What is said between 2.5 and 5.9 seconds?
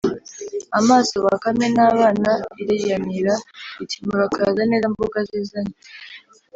iriyamira iti: “Murakaza neza mboga zizanye!